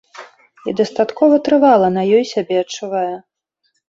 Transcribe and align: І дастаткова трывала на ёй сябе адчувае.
І 0.69 0.71
дастаткова 0.79 1.37
трывала 1.47 1.87
на 1.97 2.05
ёй 2.21 2.25
сябе 2.33 2.55
адчувае. 2.63 3.13